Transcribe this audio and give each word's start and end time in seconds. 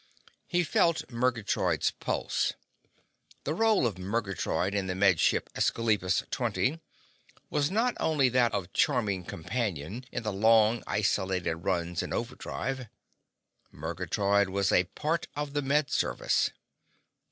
He 0.47 0.63
felt 0.63 1.11
Murgatroyd's 1.11 1.91
pulse. 1.91 2.53
The 3.43 3.53
role 3.53 3.85
of 3.85 3.99
Murgatroyd 3.99 4.73
in 4.73 4.87
the 4.87 4.95
Med 4.95 5.19
Ship 5.19 5.47
Esclipus 5.53 6.23
Twenty 6.31 6.79
was 7.51 7.69
not 7.69 7.95
only 7.99 8.27
that 8.27 8.51
of 8.51 8.73
charming 8.73 9.23
companion 9.23 10.03
in 10.11 10.23
the 10.23 10.33
long, 10.33 10.81
isolated 10.87 11.53
runs 11.57 12.01
in 12.01 12.13
overdrive. 12.13 12.87
Murgatroyd 13.71 14.49
was 14.49 14.71
a 14.71 14.85
part 14.85 15.27
of 15.35 15.53
the 15.53 15.61
Med 15.61 15.91
Service. 15.91 16.49